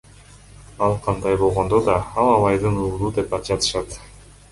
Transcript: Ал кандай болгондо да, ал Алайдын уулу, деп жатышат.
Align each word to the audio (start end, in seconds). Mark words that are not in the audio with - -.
Ал 0.85 0.95
кандай 1.07 1.35
болгондо 1.41 1.79
да, 1.89 1.97
ал 2.21 2.31
Алайдын 2.37 2.81
уулу, 2.87 3.11
деп 3.19 3.37
жатышат. 3.51 4.01